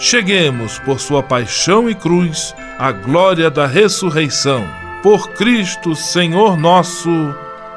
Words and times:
cheguemos, 0.00 0.78
por 0.78 0.98
sua 0.98 1.22
paixão 1.22 1.88
e 1.88 1.94
cruz, 1.94 2.54
à 2.78 2.90
glória 2.90 3.50
da 3.50 3.66
ressurreição. 3.66 4.66
Por 5.02 5.28
Cristo, 5.32 5.94
Senhor 5.94 6.56
nosso. 6.56 7.10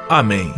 Amém. 0.08 0.52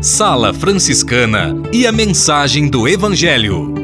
Sala 0.00 0.54
Franciscana 0.54 1.56
e 1.72 1.86
a 1.86 1.92
mensagem 1.92 2.68
do 2.68 2.86
Evangelho. 2.86 3.74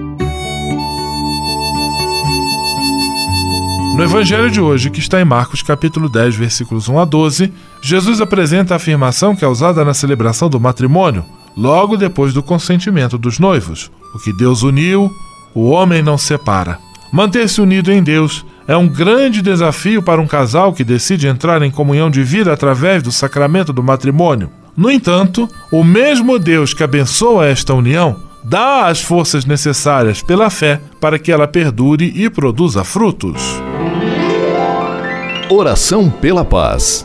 No 3.96 4.04
evangelho 4.04 4.50
de 4.50 4.60
hoje, 4.60 4.88
que 4.88 5.00
está 5.00 5.20
em 5.20 5.26
Marcos 5.26 5.62
capítulo 5.62 6.08
10, 6.08 6.34
versículos 6.34 6.88
1 6.88 6.98
a 7.00 7.04
12, 7.04 7.52
Jesus 7.82 8.20
apresenta 8.20 8.74
a 8.74 8.76
afirmação 8.76 9.36
que 9.36 9.44
é 9.44 9.48
usada 9.48 9.84
na 9.84 9.92
celebração 9.92 10.48
do 10.48 10.58
matrimônio, 10.58 11.22
logo 11.56 11.96
depois 11.96 12.32
do 12.32 12.42
consentimento 12.42 13.18
dos 13.18 13.38
noivos. 13.38 13.90
O 14.14 14.18
que 14.18 14.32
Deus 14.32 14.62
uniu, 14.62 15.10
o 15.54 15.70
homem 15.70 16.02
não 16.02 16.18
separa. 16.18 16.78
Manter-se 17.12 17.60
unido 17.60 17.90
em 17.90 18.02
Deus 18.02 18.44
é 18.68 18.76
um 18.76 18.86
grande 18.86 19.42
desafio 19.42 20.02
para 20.02 20.20
um 20.20 20.26
casal 20.26 20.72
que 20.72 20.84
decide 20.84 21.26
entrar 21.26 21.60
em 21.62 21.70
comunhão 21.70 22.08
de 22.08 22.22
vida 22.22 22.52
através 22.52 23.02
do 23.02 23.10
sacramento 23.10 23.72
do 23.72 23.82
matrimônio. 23.82 24.50
No 24.76 24.90
entanto, 24.90 25.48
o 25.72 25.82
mesmo 25.82 26.38
Deus 26.38 26.72
que 26.72 26.84
abençoa 26.84 27.46
esta 27.46 27.74
união 27.74 28.16
dá 28.44 28.86
as 28.86 29.02
forças 29.02 29.44
necessárias 29.44 30.22
pela 30.22 30.48
fé 30.48 30.80
para 31.00 31.18
que 31.18 31.32
ela 31.32 31.48
perdure 31.48 32.12
e 32.14 32.30
produza 32.30 32.84
frutos. 32.84 33.42
Oração 35.50 36.08
pela 36.08 36.44
paz. 36.44 37.04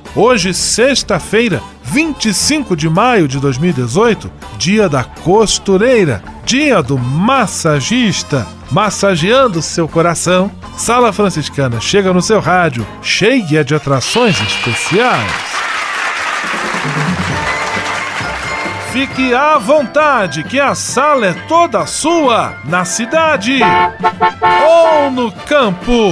Hoje, 0.13 0.53
sexta-feira, 0.53 1.61
25 1.83 2.75
de 2.75 2.89
maio 2.89 3.29
de 3.29 3.39
2018, 3.39 4.29
dia 4.57 4.89
da 4.89 5.05
costureira, 5.05 6.21
dia 6.43 6.83
do 6.83 6.97
massagista, 6.97 8.45
massageando 8.69 9.61
seu 9.61 9.87
coração. 9.87 10.51
Sala 10.75 11.13
Franciscana 11.13 11.79
chega 11.79 12.11
no 12.11 12.21
seu 12.21 12.41
rádio, 12.41 12.85
cheia 13.01 13.63
de 13.63 13.73
atrações 13.73 14.37
especiais. 14.41 15.31
Fique 18.91 19.33
à 19.33 19.57
vontade, 19.57 20.43
que 20.43 20.59
a 20.59 20.75
sala 20.75 21.27
é 21.27 21.33
toda 21.47 21.85
sua, 21.85 22.55
na 22.65 22.83
cidade 22.83 23.61
ou 24.67 25.09
no 25.09 25.31
campo. 25.31 26.11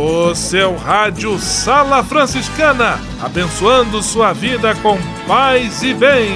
O 0.00 0.32
seu 0.32 0.76
rádio 0.76 1.36
Sala 1.40 2.04
Franciscana, 2.04 3.00
abençoando 3.20 4.00
sua 4.00 4.32
vida 4.32 4.72
com 4.76 4.96
paz 5.26 5.82
e 5.82 5.92
bem. 5.92 6.30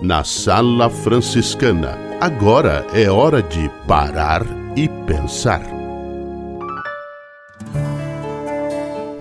Na 0.00 0.22
Sala 0.22 0.88
Franciscana, 0.88 1.98
agora 2.20 2.86
é 2.94 3.10
hora 3.10 3.42
de 3.42 3.68
parar 3.88 4.46
e 4.76 4.88
pensar. 5.08 5.62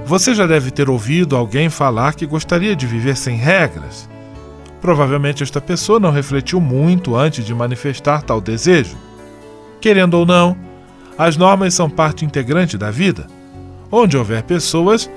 Você 0.06 0.36
já 0.36 0.46
deve 0.46 0.70
ter 0.70 0.88
ouvido 0.88 1.36
alguém 1.36 1.68
falar 1.68 2.14
que 2.14 2.28
gostaria 2.28 2.76
de 2.76 2.86
viver 2.86 3.18
sem 3.18 3.38
regras. 3.38 4.08
Provavelmente 4.82 5.44
esta 5.44 5.60
pessoa 5.60 6.00
não 6.00 6.12
refletiu 6.12 6.62
muito 6.62 7.16
antes 7.16 7.46
de 7.46 7.54
manifestar 7.54 8.22
tal 8.22 8.40
desejo. 8.40 8.98
Querendo 9.82 10.14
ou 10.16 10.26
não, 10.26 10.58
as 11.18 11.36
normas 11.36 11.74
são 11.74 11.90
parte 11.90 12.24
integrante 12.24 12.78
da 12.78 12.90
vida. 12.90 13.28
Onde 13.92 14.18
houver 14.18 14.44
pessoas, 14.44 15.10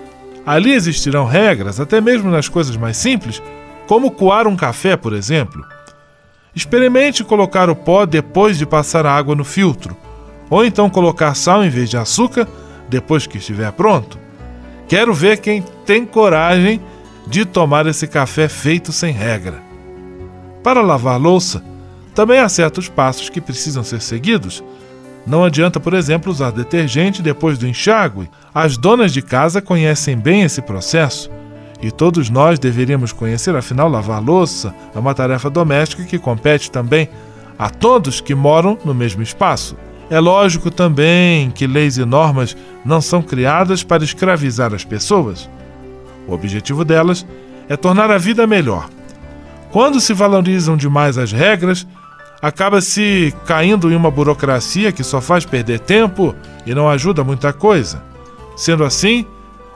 ali 0.45 0.73
existirão 0.73 1.25
regras, 1.27 1.79
até 1.79 2.01
mesmo 2.01 2.31
nas 2.31 2.49
coisas 2.49 2.77
mais 2.77 2.97
simples, 2.97 3.43
como 3.87 4.11
coar 4.11 4.49
um 4.49 4.57
café, 4.57 4.97
por 4.97 5.13
exemplo. 5.13 5.65
Experimente 6.55 7.23
colocar 7.23 7.71
o 7.71 7.77
pó 7.77 8.05
depois 8.05 8.59
de 8.59 8.67
passar 8.67 9.07
a 9.07 9.15
água 9.15 9.35
no 9.35 9.45
filtro, 9.45 9.97
ou 10.51 10.65
então 10.65 10.91
colocar 10.91 11.35
sal 11.35 11.65
em 11.65 11.71
vez 11.71 11.89
de 11.89 11.97
açúcar 11.97 12.47
depois 12.89 13.27
que 13.27 13.39
estiver 13.39 13.71
pronto. 13.73 14.19
Quero 14.89 15.15
ver 15.15 15.39
quem 15.39 15.63
tem 15.87 16.05
coragem 16.05 16.81
de 17.27 17.45
tomar 17.45 17.87
esse 17.87 18.07
café 18.07 18.49
feito 18.49 18.93
sem 18.93 19.13
regra. 19.13 19.63
Para 20.63 20.81
lavar 20.81 21.21
louça, 21.21 21.63
também 22.15 22.39
há 22.39 22.49
certos 22.49 22.89
passos 22.89 23.29
que 23.29 23.41
precisam 23.41 23.83
ser 23.83 24.01
seguidos. 24.01 24.63
Não 25.27 25.45
adianta, 25.45 25.81
por 25.81 25.95
exemplo, 25.95 26.31
usar 26.31 26.51
detergente 26.51 27.23
depois 27.23 27.57
do 27.59 27.67
enxágue. 27.67 28.29
As 28.55 28.77
donas 28.77 29.13
de 29.13 29.23
casa 29.23 29.63
conhecem 29.63 30.17
bem 30.17 30.43
esse 30.43 30.61
processo 30.61 31.31
e 31.83 31.91
todos 31.91 32.31
nós 32.31 32.61
deveríamos 32.61 33.13
conhecer, 33.13 33.57
afinal, 33.57 33.89
lavar 33.89 34.23
louça 34.23 34.73
é 34.95 34.99
uma 34.99 35.15
tarefa 35.15 35.51
doméstica 35.51 36.05
que 36.05 36.19
compete 36.19 36.71
também 36.71 37.09
a 37.59 37.69
todos 37.69 38.21
que 38.21 38.37
moram 38.37 38.79
no 38.85 38.95
mesmo 38.95 39.21
espaço. 39.21 39.77
É 40.09 40.21
lógico 40.21 40.71
também 40.71 41.51
que 41.51 41.67
leis 41.67 41.97
e 41.97 42.05
normas 42.05 42.57
não 42.85 43.01
são 43.01 43.21
criadas 43.21 43.83
para 43.83 44.05
escravizar 44.05 44.73
as 44.73 44.85
pessoas. 44.85 45.51
O 46.27 46.35
objetivo 46.35 46.85
delas 46.85 47.27
é 47.69 47.77
tornar 47.77 48.11
a 48.11 48.19
vida 48.19 48.47
melhor. 48.47 48.89
Quando 49.71 50.01
se 50.01 50.13
valorizam 50.13 50.77
demais 50.77 51.17
as 51.17 51.33
regras, 51.33 51.87
acaba-se 52.41 53.35
caindo 53.47 53.91
em 53.91 53.97
uma 53.97 54.11
burocracia 54.11 54.93
que 54.93 55.03
só 55.03 55.21
faz 55.21 55.47
perder 55.47 55.81
tempo 55.81 56.35
e 56.67 56.75
não 56.75 56.89
ajuda 56.89 57.25
muita 57.25 57.53
coisa. 57.53 58.03
Sendo 58.57 58.85
assim, 58.85 59.25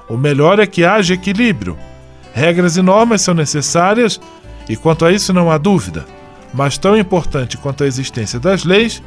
o 0.08 0.16
melhor 0.16 0.58
é 0.60 0.66
que 0.66 0.84
haja 0.84 1.14
equilíbrio. 1.14 1.76
Regras 2.34 2.76
e 2.76 2.82
normas 2.82 3.22
são 3.22 3.34
necessárias 3.34 4.20
e 4.68 4.76
quanto 4.76 5.04
a 5.04 5.12
isso 5.12 5.32
não 5.32 5.50
há 5.50 5.56
dúvida, 5.56 6.04
mas 6.52 6.76
tão 6.76 6.96
importante 6.96 7.56
quanto 7.56 7.84
a 7.84 7.86
existência 7.86 8.38
das 8.38 8.64
leis 8.64 9.02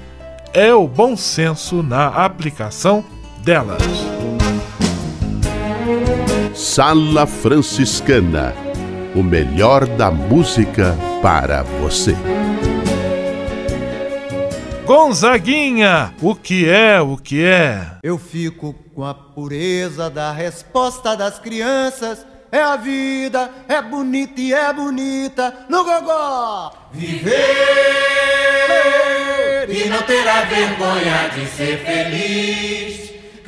é 0.53 0.73
o 0.73 0.87
bom 0.87 1.15
senso 1.15 1.83
na 1.83 2.07
aplicação 2.07 3.03
delas. 3.43 3.83
Sala 6.59 7.25
Franciscana 7.25 8.53
o 9.15 9.23
melhor 9.23 9.85
da 9.85 10.11
música 10.11 10.93
para 11.21 11.63
você. 11.63 12.13
Gonzaguinha, 14.85 16.13
o 16.21 16.35
que 16.35 16.67
é, 16.67 16.99
o 16.99 17.15
que 17.15 17.45
é? 17.45 17.91
Eu 18.03 18.17
fico 18.17 18.75
com 18.93 19.05
a 19.05 19.13
pureza 19.13 20.09
da 20.09 20.33
resposta 20.33 21.15
das 21.15 21.39
crianças. 21.39 22.25
É 22.51 22.61
a 22.61 22.75
vida, 22.75 23.49
é 23.69 23.81
bonita 23.81 24.41
e 24.41 24.53
é 24.53 24.73
bonita 24.73 25.65
no 25.69 25.85
gogó. 25.85 26.73
Viver 26.91 27.39
e 29.69 29.87
não 29.87 30.01
terá 30.01 30.41
vergonha 30.41 31.29
de 31.33 31.45
ser 31.47 31.77
feliz. 31.85 33.08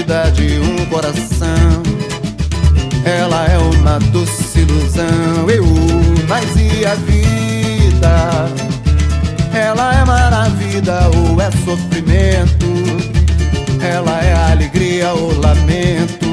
Batida 0.00 0.30
de 0.32 0.58
um 0.58 0.86
coração. 0.86 1.82
Ela 3.04 3.46
é 3.46 3.58
uma 3.58 3.98
doce 3.98 4.60
ilusão. 4.60 5.48
Eu, 5.48 5.64
mas 6.28 6.48
e 6.56 6.84
a 6.84 6.94
vida? 6.94 8.48
Ela 9.52 10.00
é 10.00 10.04
maravilha 10.04 11.10
ou 11.14 11.40
é 11.40 11.50
sofrimento? 11.64 12.66
Ela 13.82 14.22
é 14.22 14.52
alegria 14.52 15.12
ou 15.12 15.38
lamento? 15.38 16.30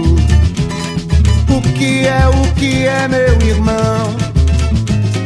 O 1.49 1.61
que 1.61 2.05
é, 2.05 2.27
o 2.27 2.53
que 2.55 2.85
é, 2.85 3.07
meu 3.07 3.41
irmão? 3.41 4.15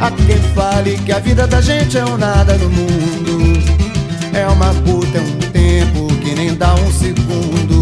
Há 0.00 0.10
quem 0.10 0.38
fale 0.54 0.98
que 0.98 1.12
a 1.12 1.18
vida 1.18 1.46
da 1.46 1.60
gente 1.60 1.96
é 1.98 2.04
um 2.04 2.16
nada 2.16 2.56
no 2.58 2.70
mundo. 2.70 3.62
É 4.34 4.46
uma 4.48 4.72
puta, 4.74 5.18
é 5.18 5.20
um 5.20 5.50
tempo 5.52 6.06
que 6.16 6.34
nem 6.34 6.54
dá 6.54 6.74
um 6.74 6.92
segundo. 6.92 7.81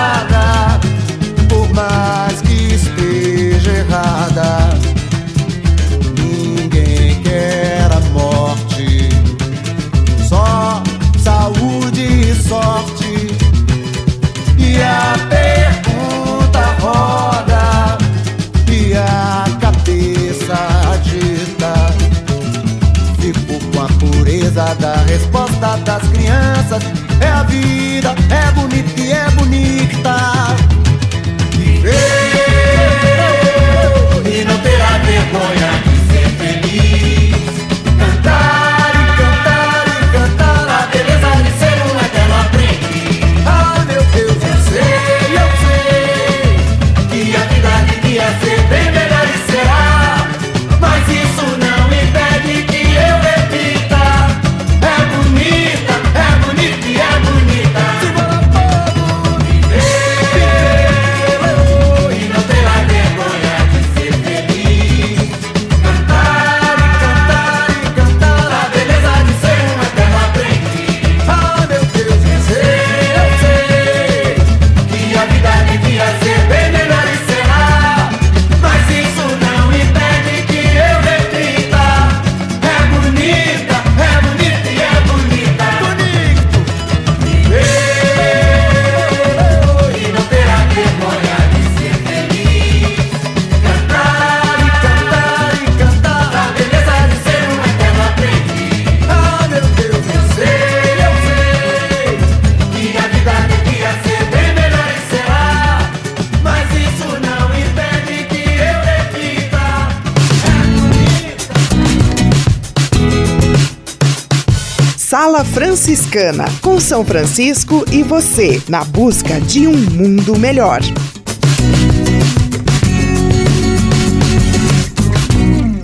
Franciscana, 115.91 116.45
com 116.61 116.79
São 116.79 117.03
Francisco 117.03 117.83
e 117.91 118.01
você, 118.01 118.63
na 118.69 118.81
busca 118.81 119.41
de 119.41 119.67
um 119.67 119.75
mundo 119.75 120.39
melhor. 120.39 120.79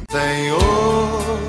Senhor, 0.09 1.39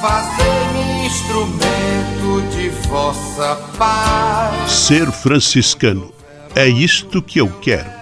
fazei-me 0.00 1.04
instrumento 1.04 2.56
de 2.56 2.68
vossa 2.88 3.56
paz. 3.76 4.70
Ser 4.70 5.10
franciscano. 5.10 6.12
É 6.54 6.68
isto 6.68 7.20
que 7.20 7.40
eu 7.40 7.48
quero. 7.60 8.01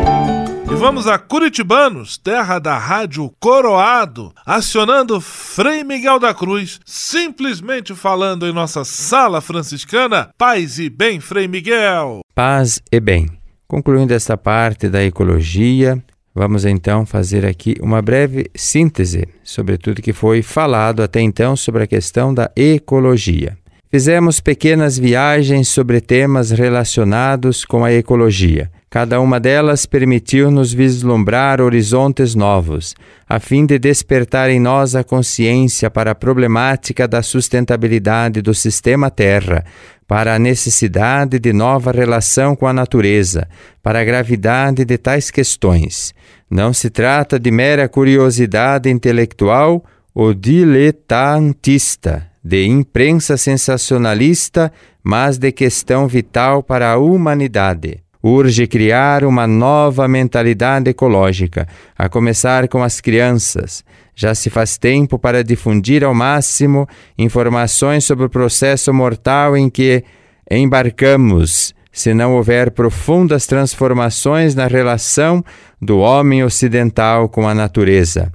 Vamos 0.81 1.05
a 1.05 1.19
Curitibanos, 1.19 2.17
terra 2.17 2.57
da 2.57 2.75
rádio 2.75 3.31
Coroado, 3.39 4.33
acionando 4.43 5.21
Frei 5.21 5.83
Miguel 5.83 6.17
da 6.17 6.33
Cruz, 6.33 6.79
simplesmente 6.83 7.93
falando 7.93 8.47
em 8.47 8.51
nossa 8.51 8.83
sala 8.83 9.41
franciscana. 9.41 10.31
Paz 10.39 10.79
e 10.79 10.89
bem, 10.89 11.19
Frei 11.19 11.47
Miguel. 11.47 12.21
Paz 12.33 12.81
e 12.91 12.99
bem. 12.99 13.29
Concluindo 13.67 14.11
esta 14.11 14.35
parte 14.35 14.89
da 14.89 15.03
ecologia, 15.03 16.03
vamos 16.33 16.65
então 16.65 17.05
fazer 17.05 17.45
aqui 17.45 17.75
uma 17.79 18.01
breve 18.01 18.49
síntese 18.55 19.27
sobre 19.43 19.77
tudo 19.77 20.01
que 20.01 20.13
foi 20.13 20.41
falado 20.41 21.03
até 21.03 21.21
então 21.21 21.55
sobre 21.55 21.83
a 21.83 21.87
questão 21.87 22.33
da 22.33 22.49
ecologia. 22.55 23.55
Fizemos 23.91 24.39
pequenas 24.39 24.97
viagens 24.97 25.67
sobre 25.67 26.01
temas 26.01 26.49
relacionados 26.49 27.63
com 27.63 27.85
a 27.85 27.93
ecologia. 27.93 28.71
Cada 28.93 29.21
uma 29.21 29.39
delas 29.39 29.85
permitiu-nos 29.85 30.73
vislumbrar 30.73 31.61
horizontes 31.61 32.35
novos, 32.35 32.93
a 33.25 33.39
fim 33.39 33.65
de 33.65 33.79
despertar 33.79 34.49
em 34.49 34.59
nós 34.59 34.97
a 34.97 35.03
consciência 35.03 35.89
para 35.89 36.11
a 36.11 36.15
problemática 36.15 37.07
da 37.07 37.23
sustentabilidade 37.23 38.41
do 38.41 38.53
sistema 38.53 39.09
Terra, 39.09 39.63
para 40.05 40.35
a 40.35 40.39
necessidade 40.39 41.39
de 41.39 41.53
nova 41.53 41.93
relação 41.93 42.53
com 42.53 42.67
a 42.67 42.73
natureza, 42.73 43.47
para 43.81 44.01
a 44.01 44.03
gravidade 44.03 44.83
de 44.83 44.97
tais 44.97 45.31
questões. 45.31 46.13
Não 46.49 46.73
se 46.73 46.89
trata 46.89 47.39
de 47.39 47.49
mera 47.49 47.87
curiosidade 47.87 48.89
intelectual 48.89 49.85
ou 50.13 50.33
diletantista, 50.33 52.27
de 52.43 52.65
imprensa 52.65 53.37
sensacionalista, 53.37 54.69
mas 55.01 55.37
de 55.37 55.49
questão 55.53 56.09
vital 56.09 56.61
para 56.61 56.91
a 56.91 56.97
humanidade. 56.97 58.03
Urge 58.23 58.67
criar 58.67 59.23
uma 59.23 59.47
nova 59.47 60.07
mentalidade 60.07 60.89
ecológica, 60.89 61.67
a 61.97 62.07
começar 62.07 62.67
com 62.67 62.83
as 62.83 63.01
crianças. 63.01 63.83
Já 64.15 64.35
se 64.35 64.49
faz 64.49 64.77
tempo 64.77 65.17
para 65.17 65.43
difundir 65.43 66.03
ao 66.03 66.13
máximo 66.13 66.87
informações 67.17 68.05
sobre 68.05 68.25
o 68.25 68.29
processo 68.29 68.93
mortal 68.93 69.57
em 69.57 69.69
que 69.69 70.03
embarcamos, 70.49 71.73
se 71.91 72.13
não 72.13 72.35
houver 72.35 72.71
profundas 72.71 73.47
transformações 73.47 74.53
na 74.53 74.67
relação 74.67 75.43
do 75.81 75.99
homem 75.99 76.43
ocidental 76.43 77.27
com 77.27 77.47
a 77.47 77.53
natureza. 77.53 78.31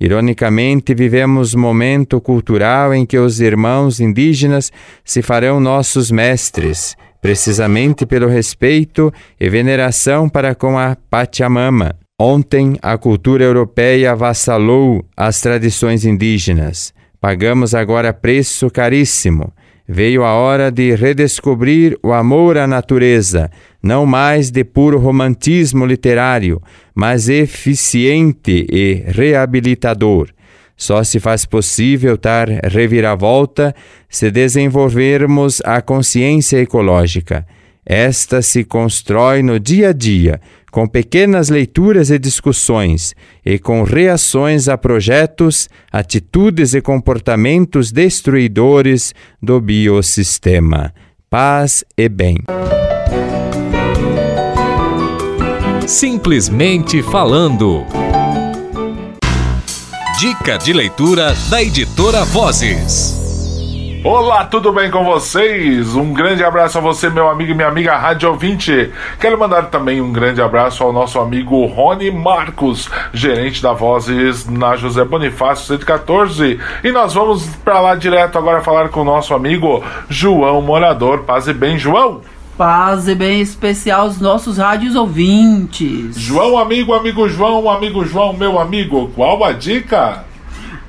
Ironicamente, 0.00 0.94
vivemos 0.94 1.54
momento 1.54 2.20
cultural 2.20 2.94
em 2.94 3.04
que 3.04 3.18
os 3.18 3.38
irmãos 3.38 4.00
indígenas 4.00 4.72
se 5.04 5.20
farão 5.20 5.60
nossos 5.60 6.10
mestres, 6.10 6.96
precisamente 7.20 8.06
pelo 8.06 8.28
respeito 8.28 9.12
e 9.38 9.48
veneração 9.48 10.28
para 10.28 10.54
com 10.54 10.78
a 10.78 10.96
Pachamama. 11.08 11.94
Ontem, 12.18 12.76
a 12.82 12.98
cultura 12.98 13.44
europeia 13.44 14.12
avassalou 14.12 15.04
as 15.16 15.40
tradições 15.40 16.04
indígenas. 16.04 16.92
Pagamos 17.20 17.74
agora 17.74 18.12
preço 18.12 18.70
caríssimo. 18.70 19.52
Veio 19.88 20.22
a 20.22 20.34
hora 20.34 20.70
de 20.70 20.94
redescobrir 20.94 21.98
o 22.02 22.12
amor 22.12 22.56
à 22.56 22.66
natureza, 22.66 23.50
não 23.82 24.06
mais 24.06 24.50
de 24.50 24.62
puro 24.62 24.98
romantismo 24.98 25.84
literário, 25.84 26.62
mas 26.94 27.28
eficiente 27.28 28.66
e 28.70 29.02
reabilitador. 29.06 30.28
Só 30.80 31.04
se 31.04 31.20
faz 31.20 31.44
possível 31.44 32.16
dar 32.16 32.48
reviravolta 32.48 33.74
se 34.08 34.30
desenvolvermos 34.30 35.60
a 35.62 35.82
consciência 35.82 36.56
ecológica. 36.56 37.46
Esta 37.84 38.40
se 38.40 38.64
constrói 38.64 39.42
no 39.42 39.60
dia 39.60 39.90
a 39.90 39.92
dia, 39.92 40.40
com 40.72 40.88
pequenas 40.88 41.50
leituras 41.50 42.10
e 42.10 42.18
discussões, 42.18 43.14
e 43.44 43.58
com 43.58 43.82
reações 43.82 44.68
a 44.68 44.78
projetos, 44.78 45.68
atitudes 45.92 46.72
e 46.72 46.80
comportamentos 46.80 47.92
destruidores 47.92 49.14
do 49.42 49.60
biossistema. 49.60 50.94
Paz 51.28 51.84
e 51.94 52.08
bem. 52.08 52.38
Simplesmente 55.86 57.02
falando. 57.02 57.84
Dica 60.20 60.58
de 60.58 60.74
leitura 60.74 61.34
da 61.48 61.62
editora 61.62 62.26
Vozes. 62.26 64.02
Olá, 64.04 64.44
tudo 64.44 64.70
bem 64.70 64.90
com 64.90 65.02
vocês? 65.02 65.94
Um 65.94 66.12
grande 66.12 66.44
abraço 66.44 66.76
a 66.76 66.80
você, 66.82 67.08
meu 67.08 67.26
amigo 67.26 67.52
e 67.52 67.54
minha 67.54 67.68
amiga 67.68 67.96
Rádio 67.96 68.28
Ouvinte. 68.28 68.92
Quero 69.18 69.38
mandar 69.38 69.70
também 69.70 69.98
um 69.98 70.12
grande 70.12 70.42
abraço 70.42 70.84
ao 70.84 70.92
nosso 70.92 71.18
amigo 71.18 71.64
Rony 71.64 72.10
Marcos, 72.10 72.90
gerente 73.14 73.62
da 73.62 73.72
Vozes 73.72 74.46
na 74.46 74.76
José 74.76 75.06
Bonifácio 75.06 75.78
114. 75.78 76.60
E 76.84 76.92
nós 76.92 77.14
vamos 77.14 77.46
para 77.64 77.80
lá 77.80 77.94
direto 77.94 78.36
agora 78.36 78.60
falar 78.60 78.90
com 78.90 79.00
o 79.00 79.04
nosso 79.04 79.32
amigo 79.32 79.82
João 80.06 80.60
Morador. 80.60 81.20
Paz 81.20 81.48
e 81.48 81.54
bem, 81.54 81.78
João. 81.78 82.20
Paz 82.60 83.08
e 83.08 83.14
bem 83.14 83.40
especial 83.40 84.02
aos 84.02 84.20
nossos 84.20 84.58
rádios 84.58 84.94
ouvintes. 84.94 86.14
João, 86.18 86.58
amigo, 86.58 86.92
amigo 86.92 87.26
João, 87.26 87.70
amigo 87.70 88.04
João, 88.04 88.34
meu 88.34 88.58
amigo, 88.58 89.10
qual 89.14 89.42
a 89.42 89.52
dica? 89.52 90.26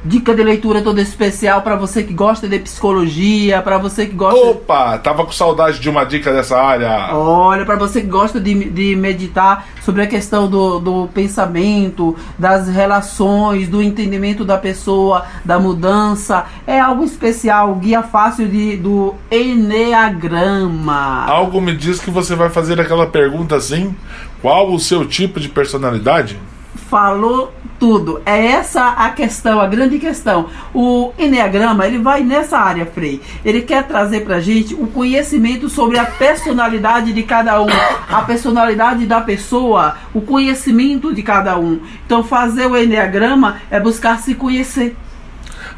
Dica 0.03 0.33
de 0.33 0.43
leitura 0.43 0.81
toda 0.81 0.99
especial 0.99 1.61
para 1.61 1.75
você 1.75 2.01
que 2.01 2.11
gosta 2.11 2.47
de 2.47 2.57
psicologia, 2.57 3.61
para 3.61 3.77
você 3.77 4.07
que 4.07 4.15
gosta. 4.15 4.39
Opa, 4.39 4.97
tava 4.97 5.23
com 5.23 5.31
saudade 5.31 5.79
de 5.79 5.87
uma 5.87 6.03
dica 6.03 6.33
dessa 6.33 6.59
área. 6.59 7.15
Olha, 7.15 7.63
para 7.65 7.75
você 7.75 8.01
que 8.01 8.07
gosta 8.07 8.39
de, 8.39 8.69
de 8.71 8.95
meditar 8.95 9.67
sobre 9.83 10.01
a 10.01 10.07
questão 10.07 10.49
do, 10.49 10.79
do 10.79 11.07
pensamento, 11.13 12.15
das 12.37 12.67
relações, 12.67 13.67
do 13.67 13.79
entendimento 13.79 14.43
da 14.43 14.57
pessoa, 14.57 15.25
da 15.45 15.59
mudança, 15.59 16.45
é 16.65 16.79
algo 16.79 17.03
especial, 17.03 17.75
guia 17.75 18.01
fácil 18.01 18.47
de, 18.47 18.77
do 18.77 19.13
Enneagrama. 19.29 21.25
Algo 21.27 21.61
me 21.61 21.75
diz 21.75 21.99
que 21.99 22.09
você 22.09 22.35
vai 22.35 22.49
fazer 22.49 22.81
aquela 22.81 23.05
pergunta 23.05 23.55
assim: 23.55 23.95
qual 24.41 24.73
o 24.73 24.79
seu 24.79 25.05
tipo 25.05 25.39
de 25.39 25.47
personalidade? 25.47 26.39
Falou 26.75 27.53
tudo. 27.79 28.21
É 28.25 28.45
essa 28.47 28.89
a 28.89 29.09
questão, 29.09 29.59
a 29.59 29.67
grande 29.67 29.97
questão. 29.97 30.49
O 30.73 31.11
Enneagrama, 31.17 31.87
ele 31.87 31.97
vai 31.97 32.21
nessa 32.23 32.57
área, 32.57 32.85
Frei. 32.85 33.21
Ele 33.43 33.61
quer 33.61 33.83
trazer 33.87 34.21
pra 34.21 34.39
gente 34.39 34.73
o 34.75 34.87
conhecimento 34.87 35.67
sobre 35.69 35.97
a 35.97 36.05
personalidade 36.05 37.11
de 37.13 37.23
cada 37.23 37.61
um, 37.61 37.67
a 38.09 38.21
personalidade 38.21 39.05
da 39.05 39.21
pessoa, 39.21 39.97
o 40.13 40.21
conhecimento 40.21 41.13
de 41.13 41.23
cada 41.23 41.57
um. 41.57 41.79
Então, 42.05 42.23
fazer 42.23 42.67
o 42.67 42.77
Enneagrama 42.77 43.57
é 43.69 43.79
buscar 43.79 44.19
se 44.19 44.35
conhecer. 44.35 44.95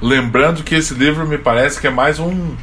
Lembrando 0.02 0.64
que 0.64 0.76
esse 0.76 0.94
livro 0.94 1.26
me 1.26 1.38
parece 1.38 1.80
que 1.80 1.88
é 1.88 1.92
mais 1.92 2.20
um 2.20 2.54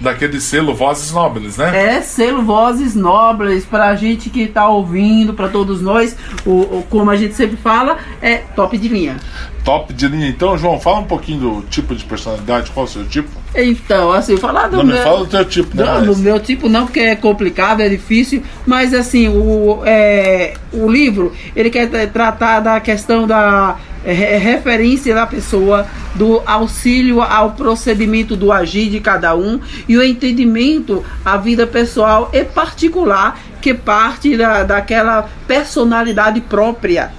daquele 0.00 0.40
selo 0.40 0.74
Vozes 0.74 1.12
Nobres, 1.12 1.56
né? 1.56 1.96
É, 1.96 2.00
selo 2.00 2.42
Vozes 2.42 2.94
Nobres, 2.94 3.64
pra 3.64 3.94
gente 3.94 4.30
que 4.30 4.46
tá 4.46 4.66
ouvindo, 4.68 5.34
para 5.34 5.48
todos 5.48 5.80
nós, 5.82 6.16
o, 6.46 6.78
o, 6.78 6.86
como 6.88 7.10
a 7.10 7.16
gente 7.16 7.34
sempre 7.34 7.56
fala, 7.56 7.98
é 8.20 8.38
top 8.38 8.76
de 8.78 8.88
linha. 8.88 9.16
Top 9.64 9.92
de 9.92 10.08
linha. 10.08 10.28
Então, 10.28 10.56
João, 10.56 10.80
fala 10.80 11.00
um 11.00 11.04
pouquinho 11.04 11.40
do 11.40 11.62
tipo 11.68 11.94
de 11.94 12.04
personalidade, 12.04 12.70
qual 12.70 12.86
é 12.86 12.88
o 12.88 12.92
seu 12.92 13.06
tipo? 13.06 13.28
Então, 13.54 14.12
assim, 14.12 14.36
falar 14.36 14.68
do 14.68 14.78
não, 14.78 14.84
meu... 14.84 14.96
Não, 14.96 15.02
fala 15.02 15.18
do 15.18 15.26
teu 15.26 15.44
tipo, 15.44 15.76
né? 15.76 15.84
Não, 15.84 16.06
do 16.06 16.16
meu 16.16 16.38
tipo 16.38 16.68
não, 16.68 16.86
porque 16.86 17.00
é 17.00 17.16
complicado, 17.16 17.80
é 17.80 17.88
difícil, 17.88 18.42
mas 18.66 18.94
assim, 18.94 19.28
o, 19.28 19.82
é, 19.84 20.54
o 20.72 20.88
livro, 20.88 21.32
ele 21.54 21.68
quer 21.68 21.88
tratar 22.10 22.60
da 22.60 22.80
questão 22.80 23.26
da 23.26 23.76
é, 24.04 24.12
referência 24.38 25.14
da 25.14 25.26
pessoa, 25.26 25.86
do 26.14 26.42
auxílio 26.46 27.20
ao 27.20 27.52
procedimento 27.52 28.36
do 28.36 28.52
agir 28.52 28.88
de 28.88 29.00
cada 29.00 29.34
um 29.36 29.60
e 29.88 29.96
o 29.96 30.02
entendimento 30.02 31.04
à 31.24 31.36
vida 31.36 31.66
pessoal 31.66 32.30
e 32.32 32.44
particular 32.44 33.38
que 33.60 33.74
parte 33.74 34.36
da, 34.36 34.62
daquela 34.62 35.28
personalidade 35.46 36.40
própria 36.40 37.12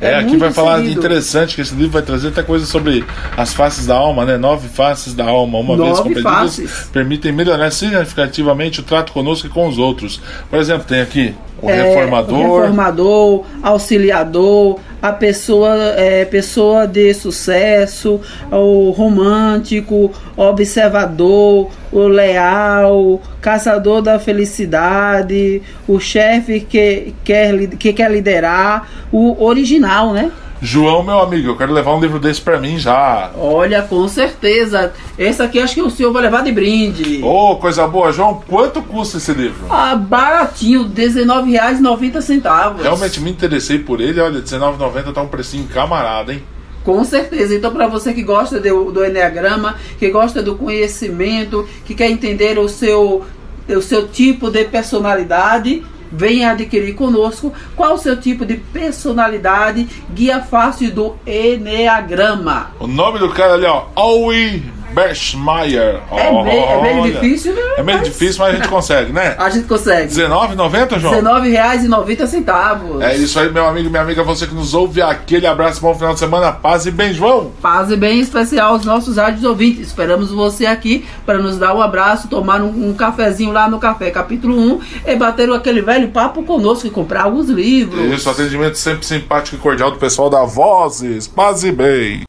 é, 0.00 0.10
é 0.10 0.14
aqui 0.16 0.36
vai 0.36 0.52
falar 0.52 0.80
de 0.80 0.90
interessante 0.90 1.54
que 1.54 1.60
esse 1.60 1.74
livro 1.74 1.92
vai 1.92 2.02
trazer 2.02 2.28
até 2.28 2.42
coisa 2.42 2.66
sobre 2.66 3.04
as 3.36 3.52
faces 3.52 3.86
da 3.86 3.96
alma, 3.96 4.24
né? 4.24 4.36
Nove 4.36 4.68
faces 4.68 5.14
da 5.14 5.24
alma, 5.24 5.58
uma 5.58 5.76
Nove 5.76 5.90
vez 5.90 6.00
compreendidas, 6.00 6.56
faces. 6.56 6.88
permitem 6.92 7.32
melhorar 7.32 7.70
significativamente 7.70 8.80
o 8.80 8.82
trato 8.82 9.12
conosco 9.12 9.46
e 9.46 9.50
com 9.50 9.68
os 9.68 9.78
outros. 9.78 10.20
Por 10.48 10.58
exemplo, 10.58 10.86
tem 10.86 11.00
aqui 11.00 11.34
o 11.60 11.68
é, 11.68 11.82
reformador, 11.82 12.38
o 12.38 12.60
reformador, 12.60 13.44
auxiliador, 13.62 14.78
a 15.00 15.12
pessoa 15.12 15.74
é, 15.96 16.24
pessoa 16.24 16.86
de 16.86 17.12
sucesso, 17.14 18.20
o 18.50 18.90
romântico, 18.90 20.12
observador, 20.36 21.70
o 21.92 22.06
leal, 22.06 23.20
caçador 23.40 24.02
da 24.02 24.18
felicidade, 24.18 25.62
o 25.86 25.98
chefe 25.98 26.60
que 26.60 27.14
quer, 27.24 27.66
que 27.68 27.92
quer 27.92 28.10
liderar, 28.10 28.88
o 29.12 29.42
original, 29.42 30.12
né? 30.12 30.30
João, 30.60 31.04
meu 31.04 31.20
amigo, 31.20 31.48
eu 31.48 31.56
quero 31.56 31.72
levar 31.72 31.94
um 31.94 32.00
livro 32.00 32.18
desse 32.18 32.40
para 32.40 32.58
mim 32.58 32.78
já. 32.78 33.30
Olha, 33.36 33.82
com 33.82 34.08
certeza. 34.08 34.92
Esse 35.16 35.40
aqui 35.40 35.60
acho 35.60 35.74
que 35.74 35.82
o 35.82 35.90
senhor 35.90 36.12
vai 36.12 36.22
levar 36.22 36.42
de 36.42 36.50
brinde. 36.50 37.22
Ô, 37.22 37.52
oh, 37.52 37.56
coisa 37.56 37.86
boa. 37.86 38.12
João, 38.12 38.42
quanto 38.46 38.82
custa 38.82 39.18
esse 39.18 39.32
livro? 39.32 39.66
Ah, 39.70 39.94
baratinho, 39.94 40.82
R$19,90. 40.82 42.82
Realmente 42.82 43.20
me 43.20 43.30
interessei 43.30 43.78
por 43.78 44.00
ele. 44.00 44.20
Olha, 44.20 44.38
R$19,90 44.38 45.12
tá 45.12 45.22
um 45.22 45.28
precinho 45.28 45.68
camarada, 45.68 46.32
hein? 46.32 46.42
Com 46.84 47.04
certeza. 47.04 47.54
Então, 47.54 47.72
para 47.72 47.86
você 47.86 48.12
que 48.12 48.22
gosta 48.22 48.58
do, 48.58 48.90
do 48.90 49.04
Enneagrama, 49.04 49.76
que 49.98 50.10
gosta 50.10 50.42
do 50.42 50.56
conhecimento, 50.56 51.68
que 51.84 51.94
quer 51.94 52.10
entender 52.10 52.58
o 52.58 52.68
seu, 52.68 53.24
o 53.68 53.80
seu 53.80 54.08
tipo 54.08 54.50
de 54.50 54.64
personalidade, 54.64 55.84
venha 56.10 56.50
adquirir 56.50 56.94
conosco 56.94 57.52
qual 57.76 57.94
o 57.94 57.98
seu 57.98 58.20
tipo 58.20 58.44
de 58.44 58.56
personalidade, 58.56 59.88
guia 60.12 60.40
fácil 60.40 60.90
do 60.92 61.16
Enneagrama. 61.26 62.70
O 62.80 62.86
nome 62.86 63.18
do 63.18 63.28
cara 63.30 63.54
ali, 63.54 63.66
ó, 63.66 63.86
Owen 63.94 64.77
Berschmeyer. 64.92 66.00
É, 66.10 66.42
meio, 66.42 66.64
é 66.64 66.82
meio 66.82 67.12
difícil, 67.12 67.54
né? 67.54 67.62
É 67.76 67.82
meio 67.82 68.02
difícil, 68.02 68.40
mas 68.40 68.54
a 68.54 68.56
gente 68.56 68.68
consegue, 68.68 69.12
né? 69.12 69.36
A 69.48 69.50
gente 69.50 69.66
consegue. 69.66 70.14
R$19,90, 70.14 70.98
João? 70.98 71.14
R$19,90. 71.14 73.02
É 73.02 73.16
isso 73.16 73.38
aí, 73.38 73.50
meu 73.50 73.66
amigo 73.66 73.86
e 73.88 73.90
minha 73.90 74.02
amiga, 74.02 74.22
você 74.22 74.46
que 74.46 74.54
nos 74.54 74.74
ouve. 74.74 75.00
Aquele 75.00 75.46
abraço, 75.46 75.80
bom 75.80 75.94
final 75.94 76.12
de 76.12 76.18
semana. 76.18 76.52
Paz 76.52 76.86
e 76.86 76.90
bem, 76.90 77.12
João. 77.12 77.52
Paz 77.62 77.90
e 77.90 77.96
bem 77.96 78.20
especial 78.20 78.72
aos 78.74 78.84
nossos 78.84 79.16
rádios 79.16 79.44
ouvintes. 79.44 79.88
Esperamos 79.88 80.30
você 80.30 80.66
aqui 80.66 81.06
para 81.24 81.38
nos 81.38 81.58
dar 81.58 81.74
um 81.74 81.80
abraço, 81.80 82.28
tomar 82.28 82.60
um, 82.60 82.90
um 82.90 82.94
cafezinho 82.94 83.52
lá 83.52 83.68
no 83.68 83.78
Café 83.78 84.10
Capítulo 84.10 84.58
1 84.58 84.80
e 85.06 85.16
bater 85.16 85.50
aquele 85.50 85.82
velho 85.82 86.08
papo 86.08 86.42
conosco 86.42 86.86
e 86.86 86.90
comprar 86.90 87.22
alguns 87.22 87.48
livros. 87.48 88.12
Isso, 88.12 88.28
atendimento 88.28 88.76
sempre 88.76 89.06
simpático 89.06 89.56
e 89.56 89.58
cordial 89.58 89.90
do 89.90 89.98
pessoal 89.98 90.28
da 90.28 90.44
Vozes. 90.44 91.26
Paz 91.26 91.64
e 91.64 91.72
bem. 91.72 92.27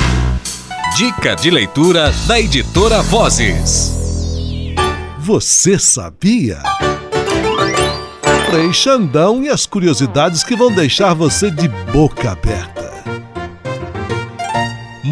Dica 0.99 1.33
de 1.33 1.49
leitura 1.49 2.11
da 2.27 2.37
editora 2.37 3.01
Vozes. 3.01 3.93
Você 5.17 5.79
sabia? 5.79 6.61
Frei 8.49 8.73
Xandão 8.73 9.41
e 9.41 9.47
as 9.47 9.65
curiosidades 9.65 10.43
que 10.43 10.57
vão 10.57 10.69
deixar 10.69 11.13
você 11.13 11.49
de 11.49 11.69
boca 11.69 12.31
aberta 12.31 12.78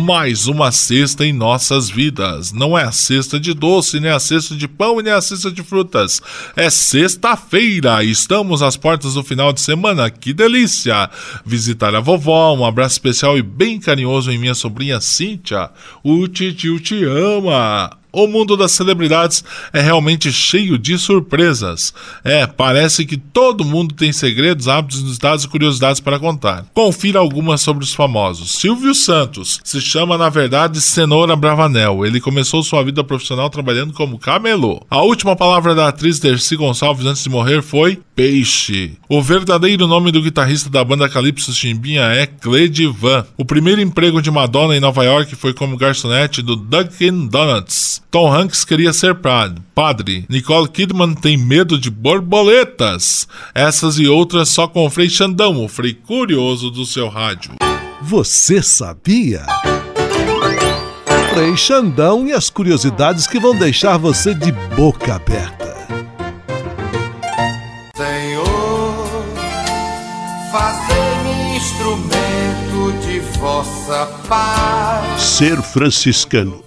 mais 0.08 0.48
uma 0.48 0.72
cesta 0.72 1.26
em 1.26 1.34
nossas 1.34 1.90
vidas. 1.90 2.54
Não 2.54 2.78
é 2.78 2.84
a 2.84 2.94
cesta 2.94 3.38
de 3.38 3.54
doce, 3.54 4.00
nem 4.00 4.10
a 4.10 4.22
cesta 4.22 4.56
de 4.56 4.66
pão 4.66 5.02
e 5.02 5.04
nem 5.04 5.12
a 5.12 5.20
cesta 5.20 5.52
de 5.52 5.62
frutas. 5.62 6.22
É 6.56 6.70
sexta-feira, 6.70 8.02
estamos 8.06 8.62
às 8.62 8.78
portas 8.78 9.16
do 9.16 9.24
final 9.24 9.52
de 9.52 9.60
semana. 9.60 10.10
Que 10.10 10.32
delícia! 10.32 11.10
Visitar 11.46 11.94
a 11.94 12.00
vovó, 12.00 12.54
um 12.54 12.64
abraço 12.64 12.94
especial 12.94 13.38
e 13.38 13.42
bem 13.42 13.82
carinhoso 13.82 14.32
em 14.32 14.38
minha 14.38 14.56
sobrinha 14.56 15.02
Cíntia. 15.02 15.70
O 16.02 16.26
tio 16.26 16.80
te 16.80 17.04
ama. 17.04 17.92
O 18.12 18.26
mundo 18.26 18.56
das 18.56 18.72
celebridades 18.72 19.44
é 19.74 19.82
realmente 19.82 20.32
cheio 20.32 20.78
de 20.78 20.98
surpresas. 20.98 21.94
É, 22.24 22.48
parece 22.48 23.06
que 23.06 23.18
todo 23.18 23.66
mundo 23.66 23.94
tem 23.94 24.12
segredos, 24.12 24.68
hábitos, 24.68 25.18
dados 25.18 25.44
e 25.44 25.48
curiosidades 25.48 26.00
para 26.00 26.20
contar. 26.20 26.66
Confira 26.74 27.20
algumas 27.20 27.62
sobre 27.62 27.84
os 27.84 27.94
famosos. 27.94 28.54
Silvio 28.54 28.96
Santos 28.96 29.60
se 29.64 29.82
chama, 29.82 30.18
na 30.18 30.30
verdade, 30.30 30.82
Cenoura 30.82 31.36
Bravanel. 31.36 32.06
Ele 32.06 32.22
começou 32.22 32.64
sua 32.64 32.84
vida 32.84 33.04
profissional 33.04 33.50
trabalhando 33.50 33.94
como 33.94 34.18
camelô. 34.18 34.86
A 34.90 35.02
última 35.02 35.36
palavra 35.36 35.76
da 35.76 35.88
atriz 35.88 36.20
Dercy 36.20 36.56
Gonçalves 36.56 37.06
antes 37.06 37.24
de 37.24 37.30
morrer 37.30 37.62
foi 37.62 38.00
peixe. 38.16 38.94
O 39.08 39.22
verdadeiro 39.22 39.86
nome 39.86 40.12
do 40.12 40.24
guitarrista 40.24 40.72
da 40.72 40.84
banda 40.84 41.08
Calypso 41.08 41.54
Chimbinha 41.54 42.02
é 42.02 42.26
Cledivan. 42.26 43.26
O 43.38 43.46
primeiro 43.46 43.80
emprego 43.80 44.22
de 44.22 44.32
Madonna 44.32 44.76
em 44.76 44.80
Nova 44.80 45.04
York 45.04 45.36
foi 45.36 45.54
como 45.54 45.78
garçonete 45.78 46.42
do 46.42 46.56
Dunkin' 46.56 47.28
Donuts. 47.28 47.97
Tom 48.10 48.32
Hanks 48.32 48.64
queria 48.64 48.94
ser 48.94 49.16
padre. 49.74 50.26
Nicole 50.30 50.68
Kidman 50.68 51.14
tem 51.14 51.38
medo 51.38 51.78
de 51.78 51.90
borboletas. 51.90 53.28
Essas 53.54 54.00
e 54.00 54.08
outras 54.08 54.50
só 54.50 54.68
com 54.68 54.86
o 54.86 54.90
Frei 54.90 55.10
Xandão, 55.10 55.64
o 55.64 55.68
Frei 55.68 55.94
Curioso 55.94 56.70
do 56.70 56.86
seu 56.86 57.08
rádio. 57.08 57.54
Você 58.02 58.62
sabia? 58.62 59.46
Frei 61.34 61.56
Xandão 61.56 62.28
e 62.28 62.34
as 62.34 62.50
curiosidades 62.50 63.28
que 63.28 63.40
vão 63.40 63.56
deixar 63.56 63.98
você 63.98 64.34
de 64.34 64.52
boca 64.52 65.16
aberta. 65.16 65.68
vossa 73.40 74.06
paz. 74.28 75.22
Ser 75.22 75.62
franciscano 75.62 76.67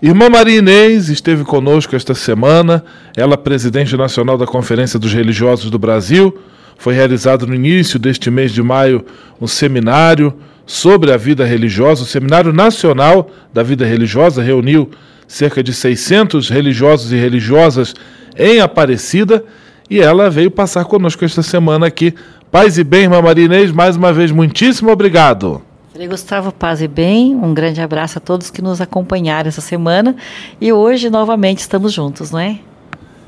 Irmã 0.00 0.30
Maria 0.30 0.58
Inês 0.58 1.08
esteve 1.08 1.42
conosco 1.42 1.96
esta 1.96 2.14
semana, 2.14 2.84
ela 3.16 3.36
presidente 3.36 3.96
nacional 3.96 4.38
da 4.38 4.46
Conferência 4.46 4.96
dos 4.96 5.12
Religiosos 5.12 5.72
do 5.72 5.78
Brasil. 5.78 6.38
Foi 6.76 6.94
realizado 6.94 7.48
no 7.48 7.52
início 7.52 7.98
deste 7.98 8.30
mês 8.30 8.52
de 8.52 8.62
maio 8.62 9.04
um 9.40 9.48
seminário 9.48 10.32
sobre 10.64 11.12
a 11.12 11.16
vida 11.16 11.44
religiosa, 11.44 12.04
o 12.04 12.06
Seminário 12.06 12.52
Nacional 12.52 13.28
da 13.52 13.64
Vida 13.64 13.84
Religiosa 13.84 14.40
reuniu 14.40 14.88
cerca 15.26 15.64
de 15.64 15.74
600 15.74 16.48
religiosos 16.48 17.10
e 17.10 17.16
religiosas 17.16 17.92
em 18.36 18.60
Aparecida 18.60 19.44
e 19.90 19.98
ela 19.98 20.30
veio 20.30 20.50
passar 20.52 20.84
conosco 20.84 21.24
esta 21.24 21.42
semana 21.42 21.88
aqui. 21.88 22.14
Paz 22.52 22.78
e 22.78 22.84
bem, 22.84 23.02
irmã 23.02 23.20
Maria 23.20 23.46
Inês, 23.46 23.72
mais 23.72 23.96
uma 23.96 24.12
vez, 24.12 24.30
muitíssimo 24.30 24.92
obrigado. 24.92 25.67
Frei 25.98 26.06
Gustavo, 26.06 26.52
paz 26.52 26.80
e 26.80 26.86
bem. 26.86 27.34
Um 27.34 27.52
grande 27.52 27.80
abraço 27.80 28.18
a 28.18 28.20
todos 28.20 28.50
que 28.50 28.62
nos 28.62 28.80
acompanharam 28.80 29.48
essa 29.48 29.60
semana. 29.60 30.14
E 30.60 30.72
hoje, 30.72 31.10
novamente, 31.10 31.58
estamos 31.58 31.92
juntos, 31.92 32.30
não 32.30 32.38
é? 32.38 32.60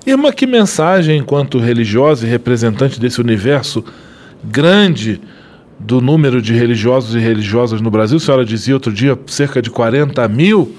Irmã, 0.06 0.30
que 0.30 0.46
mensagem, 0.46 1.18
enquanto 1.18 1.59
religiosa 1.59 2.24
e 2.24 2.30
representante 2.30 3.00
desse 3.00 3.20
universo 3.20 3.85
grande 4.44 5.20
do 5.80 6.00
número 6.00 6.40
de 6.40 6.54
religiosos 6.54 7.16
e 7.16 7.18
religiosas 7.18 7.80
no 7.80 7.90
Brasil, 7.90 8.18
a 8.18 8.20
senhora 8.20 8.44
dizia 8.44 8.74
outro 8.74 8.92
dia 8.92 9.18
cerca 9.26 9.61
de 9.61 9.68
40 9.68 10.28
mil. 10.28 10.72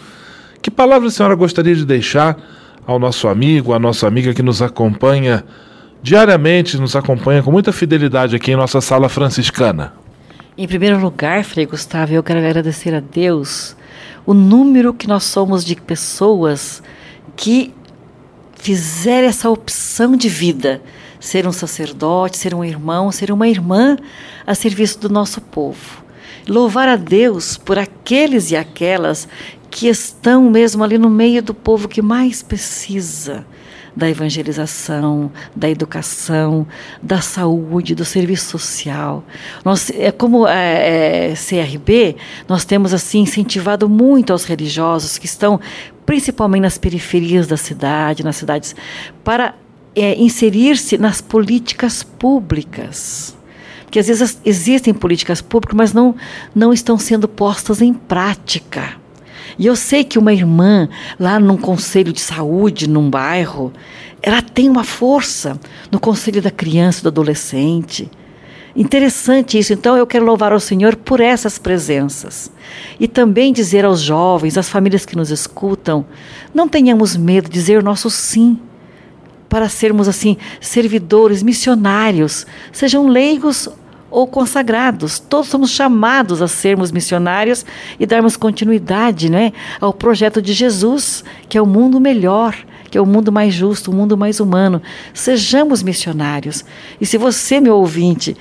Que 0.62 0.72
palavra 0.72 1.10
a 1.10 1.12
senhora 1.12 1.36
gostaria 1.36 1.76
de 1.76 1.84
deixar 1.84 2.38
ao 2.88 3.00
nosso 3.00 3.28
amigo, 3.28 3.74
à 3.74 3.80
nossa 3.80 4.08
amiga 4.08 4.34
que 4.34 4.42
nos 4.42 4.62
acompanha 4.62 5.44
diariamente, 6.02 6.78
nos 6.78 6.96
acompanha 6.96 7.44
com 7.44 7.52
muita 7.52 7.74
fidelidade 7.74 8.34
aqui 8.34 8.54
em 8.54 8.56
nossa 8.56 8.80
sala 8.80 9.10
franciscana? 9.10 10.00
Em 10.58 10.68
primeiro 10.68 11.00
lugar, 11.00 11.46
Frei 11.46 11.66
Gustavo, 11.66 12.12
eu 12.12 12.22
quero 12.22 12.40
agradecer 12.40 12.94
a 12.94 13.00
Deus 13.00 13.74
o 14.26 14.34
número 14.34 14.94
que 14.94 15.08
nós 15.08 15.24
somos 15.24 15.64
de 15.64 15.78
pessoas 15.78 16.84
que 17.38 17.74
fizeram 18.56 19.30
essa 19.30 19.50
opção 19.50 20.14
de 20.18 20.28
vida, 20.28 20.82
ser 21.22 21.48
um 21.48 21.54
sacerdote, 21.54 22.38
ser 22.38 22.54
um 22.54 22.66
irmão, 22.66 23.14
ser 23.14 23.32
uma 23.32 23.48
irmã 23.48 23.96
a 24.46 24.54
serviço 24.54 25.00
do 25.00 25.10
nosso 25.10 25.40
povo. 25.40 26.04
Louvar 26.46 26.90
a 26.90 26.98
Deus 26.98 27.58
por 27.58 27.80
aqueles 27.80 28.52
e 28.52 28.58
aquelas 28.58 29.30
que 29.70 29.88
estão 29.88 30.50
mesmo 30.50 30.84
ali 30.84 30.98
no 30.98 31.10
meio 31.10 31.42
do 31.42 31.54
povo 31.54 31.88
que 31.88 32.02
mais 32.02 32.44
precisa 32.44 33.46
da 33.96 34.10
evangelização, 34.10 35.32
da 35.56 35.70
educação, 35.70 36.66
da 37.02 37.22
saúde, 37.22 37.94
do 37.94 38.06
serviço 38.06 38.46
social. 38.46 39.24
Nós, 39.64 39.90
é 39.90 40.12
como 40.12 40.48
é, 40.48 41.32
é, 41.32 41.34
CRB, 41.34 42.16
nós 42.48 42.64
temos 42.66 42.94
assim 42.94 43.22
incentivado 43.22 43.90
muito 43.90 44.32
aos 44.32 44.46
religiosos 44.46 45.18
que 45.18 45.26
estão 45.26 45.60
principalmente 46.06 46.64
nas 46.64 46.78
periferias 46.78 47.48
da 47.48 47.58
cidade, 47.58 48.24
nas 48.24 48.36
cidades, 48.36 48.76
para 49.24 49.56
é, 49.96 50.16
inserir-se 50.16 50.98
nas 50.98 51.22
políticas 51.22 52.04
públicas. 52.04 53.36
Porque 53.84 54.00
às 54.00 54.08
vezes 54.08 54.40
existem 54.46 54.94
políticas 54.94 55.42
públicas, 55.42 55.76
mas 55.76 55.94
não, 55.94 56.16
não 56.56 56.72
estão 56.72 56.98
sendo 56.98 57.28
postas 57.28 57.82
em 57.82 57.94
prática. 57.94 59.01
E 59.58 59.66
eu 59.66 59.76
sei 59.76 60.04
que 60.04 60.20
uma 60.20 60.34
irmã 60.34 60.88
lá 61.20 61.40
num 61.40 61.58
conselho 61.58 62.14
de 62.14 62.22
saúde, 62.22 62.90
num 62.90 63.10
bairro, 63.10 63.72
ela 64.22 64.42
tem 64.42 64.70
uma 64.70 64.84
força 64.84 65.60
no 65.92 66.00
conselho 66.00 66.42
da 66.42 66.52
criança 66.52 67.00
e 67.00 67.04
do 67.04 67.10
adolescente. 67.10 68.10
Interessante 68.76 69.58
isso. 69.58 69.74
Então 69.74 69.98
eu 69.98 70.08
quero 70.08 70.26
louvar 70.26 70.54
ao 70.54 70.60
Senhor 70.60 70.96
por 70.96 71.20
essas 71.20 71.58
presenças. 71.58 72.52
E 73.00 73.08
também 73.08 73.52
dizer 73.52 73.84
aos 73.84 74.02
jovens, 74.02 74.58
às 74.58 74.70
famílias 74.70 75.06
que 75.06 75.16
nos 75.16 75.30
escutam, 75.30 76.06
não 76.54 76.70
tenhamos 76.70 77.18
medo 77.18 77.50
de 77.50 77.54
dizer 77.54 77.80
o 77.80 77.84
nosso 77.84 78.10
sim 78.10 78.60
para 79.50 79.68
sermos 79.68 80.08
assim 80.08 80.38
servidores, 80.62 81.44
missionários, 81.44 82.48
sejam 82.72 83.10
leigos 83.10 83.68
ou 84.12 84.28
consagrados. 84.28 85.18
Todos 85.18 85.48
somos 85.48 85.72
chamados 85.72 86.42
a 86.42 86.48
sermos 86.48 86.92
missionários 86.92 87.66
e 88.00 88.06
darmos 88.06 88.38
continuidade 88.38 89.30
né, 89.30 89.54
ao 89.80 89.94
projeto 89.94 90.42
de 90.42 90.54
Jesus, 90.54 91.24
que 91.48 91.58
é 91.58 91.62
o 91.62 91.66
mundo 91.66 92.00
melhor, 92.00 92.56
que 92.92 92.98
é 92.98 93.02
o 93.02 93.06
mundo 93.06 93.32
mais 93.32 93.54
justo, 93.54 93.90
o 93.90 93.96
mundo 93.96 94.18
mais 94.18 94.42
humano. 94.42 94.82
Sejamos 95.14 95.82
missionários. 95.82 96.66
E 97.00 97.06
se 97.06 97.18
você, 97.18 97.62
meu 97.62 97.78
ouvinte, 97.78 98.36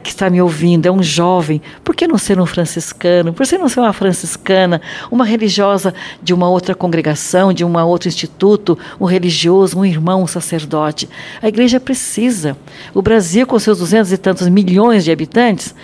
que 0.00 0.10
está 0.10 0.30
me 0.30 0.40
ouvindo 0.40 0.86
é 0.86 0.90
um 0.90 1.02
jovem, 1.02 1.60
por 1.84 1.94
que 1.94 2.06
não 2.06 2.16
ser 2.16 2.40
um 2.40 2.46
franciscano? 2.46 3.32
Por 3.32 3.46
que 3.46 3.58
não 3.58 3.68
ser 3.68 3.80
uma 3.80 3.92
franciscana, 3.92 4.80
uma 5.10 5.24
religiosa 5.24 5.94
de 6.22 6.32
uma 6.32 6.48
outra 6.48 6.74
congregação, 6.74 7.52
de 7.52 7.64
um 7.64 7.78
outro 7.78 8.08
instituto, 8.08 8.78
um 9.00 9.04
religioso, 9.04 9.78
um 9.78 9.84
irmão, 9.84 10.22
um 10.22 10.26
sacerdote? 10.26 11.08
A 11.42 11.48
igreja 11.48 11.78
precisa. 11.78 12.56
O 12.94 13.02
Brasil, 13.02 13.46
com 13.46 13.58
seus 13.58 13.78
duzentos 13.78 14.12
e 14.12 14.16
tantos 14.16 14.48
milhões 14.48 15.04
de 15.04 15.12
habitantes, 15.12 15.74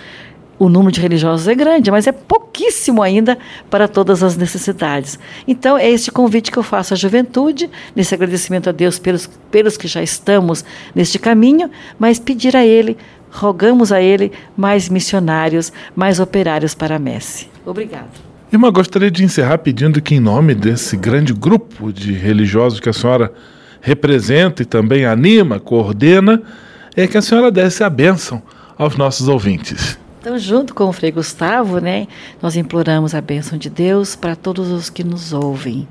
o 0.59 0.67
número 0.67 0.91
de 0.91 0.99
religiosos 0.99 1.47
é 1.47 1.55
grande, 1.55 1.89
mas 1.89 2.05
é 2.05 2.11
pouquíssimo 2.11 3.01
ainda 3.01 3.37
para 3.69 3.87
todas 3.87 4.21
as 4.21 4.35
necessidades. 4.35 5.17
Então, 5.47 5.77
é 5.77 5.89
este 5.89 6.11
convite 6.11 6.51
que 6.51 6.59
eu 6.59 6.63
faço 6.63 6.93
à 6.93 6.97
juventude, 6.97 7.69
nesse 7.95 8.13
agradecimento 8.13 8.69
a 8.69 8.73
Deus 8.73 8.99
pelos, 8.99 9.27
pelos 9.49 9.77
que 9.77 9.87
já 9.87 10.03
estamos 10.03 10.65
neste 10.93 11.17
caminho, 11.17 11.71
mas 11.97 12.19
pedir 12.19 12.57
a 12.57 12.65
Ele 12.65 12.97
rogamos 13.31 13.91
a 13.91 14.01
Ele 14.01 14.31
mais 14.57 14.89
missionários, 14.89 15.71
mais 15.95 16.19
operários 16.19 16.75
para 16.75 16.95
a 16.95 16.99
messe. 16.99 17.47
Obrigado. 17.65 18.09
Irmã, 18.51 18.71
gostaria 18.71 19.11
de 19.11 19.23
encerrar 19.23 19.59
pedindo 19.59 20.01
que, 20.01 20.15
em 20.15 20.19
nome 20.19 20.55
desse 20.55 20.97
grande 20.97 21.33
grupo 21.33 21.93
de 21.93 22.13
religiosos 22.13 22.79
que 22.79 22.89
a 22.89 22.93
senhora 22.93 23.31
representa 23.79 24.63
e 24.63 24.65
também 24.65 25.05
anima, 25.05 25.59
coordena, 25.59 26.41
é 26.95 27.05
que 27.05 27.17
a 27.17 27.21
senhora 27.21 27.51
desse 27.51 27.83
a 27.83 27.89
bênção 27.89 28.41
aos 28.75 28.97
nossos 28.97 29.27
ouvintes. 29.27 29.98
Então, 30.19 30.37
junto 30.37 30.75
com 30.75 30.83
o 30.83 30.91
Frei 30.91 31.11
Gustavo, 31.11 31.79
né, 31.79 32.05
nós 32.41 32.57
imploramos 32.57 33.15
a 33.15 33.21
bênção 33.21 33.57
de 33.57 33.69
Deus 33.69 34.17
para 34.17 34.35
todos 34.35 34.69
os 34.69 34.89
que 34.89 35.01
nos 35.01 35.31
ouvem 35.31 35.87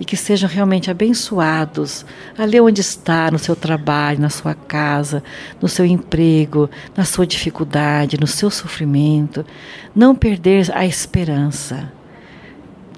e 0.00 0.04
que 0.04 0.16
sejam 0.16 0.48
realmente 0.48 0.90
abençoados 0.90 2.04
ali 2.36 2.60
onde 2.60 2.80
está, 2.80 3.30
no 3.30 3.38
seu 3.38 3.54
trabalho, 3.54 4.20
na 4.20 4.30
sua 4.30 4.52
casa, 4.54 5.22
no 5.62 5.68
seu 5.68 5.84
emprego, 5.84 6.68
na 6.96 7.04
sua 7.04 7.24
dificuldade, 7.24 8.18
no 8.18 8.26
seu 8.26 8.50
sofrimento. 8.50 9.46
Não 9.94 10.14
perder 10.14 10.70
a 10.74 10.84
esperança. 10.84 11.92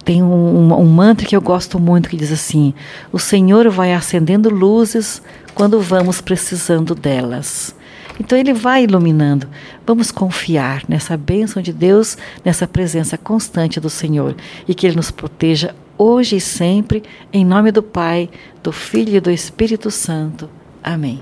Tem 0.03 0.23
um, 0.23 0.27
um, 0.27 0.81
um 0.81 0.87
mantra 0.87 1.27
que 1.27 1.37
eu 1.37 1.43
gosto 1.43 1.79
muito 1.79 2.09
que 2.09 2.17
diz 2.17 2.33
assim: 2.33 2.73
O 3.13 3.19
Senhor 3.19 3.69
vai 3.69 3.93
acendendo 3.93 4.49
luzes 4.49 5.23
quando 5.55 5.79
vamos 5.81 6.23
precisando 6.23 6.95
delas. 6.95 7.75
Então 8.21 8.37
ele 8.39 8.53
vai 8.53 8.85
iluminando. 8.85 9.49
Vamos 9.87 10.13
confiar 10.13 10.83
nessa 10.87 11.17
bênção 11.17 11.63
de 11.63 11.73
Deus, 11.73 12.19
nessa 12.45 12.69
presença 12.69 13.17
constante 13.17 13.81
do 13.81 13.89
Senhor 13.89 14.37
e 14.69 14.75
que 14.75 14.87
ele 14.87 14.97
nos 14.97 15.11
proteja 15.11 15.75
hoje 15.97 16.37
e 16.37 16.41
sempre, 16.41 17.03
em 17.33 17.47
nome 17.47 17.73
do 17.73 17.83
Pai, 17.83 18.29
do 18.63 18.73
Filho 18.73 19.17
e 19.17 19.21
do 19.21 19.31
Espírito 19.31 19.91
Santo. 19.91 20.51
Amém. 20.85 21.21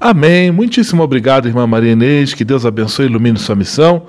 Amém. 0.00 0.50
Muitíssimo 0.50 1.02
obrigado, 1.02 1.48
irmã 1.48 1.66
Maria 1.66 1.92
Inês. 1.92 2.32
Que 2.32 2.46
Deus 2.46 2.64
abençoe 2.64 3.04
e 3.04 3.08
ilumine 3.08 3.38
sua 3.38 3.54
missão. 3.54 4.06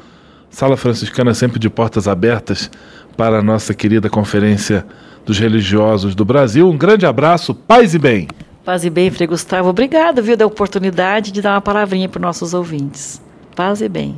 Sala 0.49 0.77
Franciscana 0.77 1.33
sempre 1.33 1.59
de 1.59 1.69
portas 1.69 2.07
abertas 2.07 2.71
para 3.17 3.39
a 3.39 3.43
nossa 3.43 3.73
querida 3.73 4.09
Conferência 4.09 4.86
dos 5.25 5.38
Religiosos 5.38 6.15
do 6.15 6.23
Brasil. 6.23 6.69
Um 6.69 6.77
grande 6.77 7.05
abraço, 7.05 7.53
paz 7.53 7.93
e 7.93 7.99
bem. 7.99 8.27
Paz 8.63 8.86
e 8.86 8.89
bem, 8.89 9.12
Frei 9.12 9.28
Gustavo. 9.28 9.67
Obrigado, 9.67 10.23
viu, 10.23 10.38
da 10.38 10.45
oportunidade 10.45 11.32
de 11.34 11.41
dar 11.41 11.56
uma 11.56 11.62
palavrinha 11.62 12.08
para 12.08 12.19
os 12.19 12.21
nossos 12.21 12.54
ouvintes. 12.54 13.21
Paz 13.54 13.82
e 13.82 13.89
bem. 13.89 14.15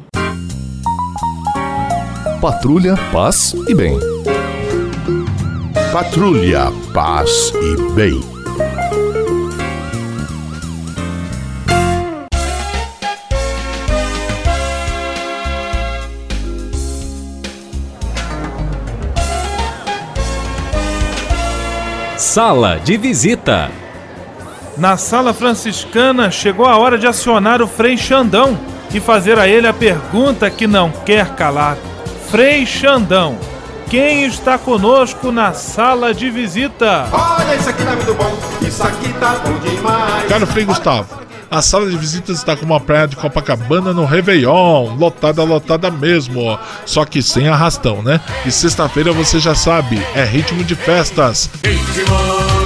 Patrulha, 2.39 2.95
paz 3.11 3.55
e 3.67 3.73
bem. 3.73 3.97
Patrulha, 5.91 6.71
paz 6.93 7.51
e 7.55 7.93
bem. 7.93 8.21
Sala 22.15 22.77
de 22.77 22.95
visita. 22.95 23.84
Na 24.77 24.97
sala 24.97 25.33
franciscana 25.33 26.29
chegou 26.29 26.65
a 26.65 26.77
hora 26.77 26.97
de 26.97 27.07
acionar 27.07 27.61
o 27.61 27.67
Frei 27.67 27.97
Xandão 27.97 28.57
e 28.93 28.99
fazer 28.99 29.39
a 29.39 29.47
ele 29.47 29.67
a 29.67 29.73
pergunta 29.73 30.49
que 30.49 30.67
não 30.67 30.91
quer 30.91 31.29
calar. 31.35 31.77
Frei 32.29 32.65
Xandão, 32.65 33.37
quem 33.89 34.25
está 34.25 34.57
conosco 34.57 35.31
na 35.31 35.53
sala 35.53 36.13
de 36.13 36.29
visita? 36.29 37.07
Olha, 37.11 37.55
isso 37.55 37.69
aqui 37.69 37.83
tá 37.83 37.95
muito 37.95 38.13
bom, 38.13 38.37
isso 38.67 38.83
aqui 38.83 39.13
tá 39.13 39.35
bom 39.45 39.57
demais. 39.59 40.27
Caro 40.27 40.47
Frei 40.47 40.65
Gustavo, 40.65 41.21
a 41.49 41.61
sala 41.61 41.89
de 41.89 41.97
visitas 41.97 42.37
está 42.37 42.57
como 42.57 42.75
a 42.75 42.79
praia 42.79 43.07
de 43.07 43.15
Copacabana 43.15 43.93
no 43.93 44.03
Réveillon, 44.03 44.95
lotada, 44.97 45.41
lotada 45.43 45.89
mesmo, 45.89 46.59
só 46.85 47.05
que 47.05 47.21
sem 47.21 47.47
arrastão, 47.47 48.01
né? 48.01 48.19
E 48.45 48.51
sexta-feira 48.51 49.13
você 49.13 49.39
já 49.39 49.55
sabe, 49.55 50.05
é 50.13 50.25
ritmo 50.25 50.65
de 50.65 50.75
festas. 50.75 51.49
Ritmo. 51.63 52.64